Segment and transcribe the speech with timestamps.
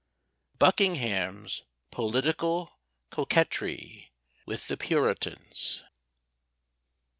[0.57, 2.71] BUCKINGHAM'S POLITICAL
[3.11, 4.11] COQUETRY
[4.47, 5.83] WITH THE PURITANS.